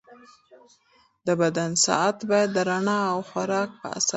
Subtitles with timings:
[1.25, 4.09] د بدن ساعت باید د رڼا او خوراک په اساس منظم وي.